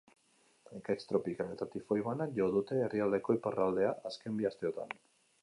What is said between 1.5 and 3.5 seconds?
eta tifoi banak jo dute herrialdeko